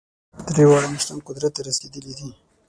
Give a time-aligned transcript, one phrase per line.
[0.55, 2.29] درې واړه مشران قدرت ته رسېدلي دي.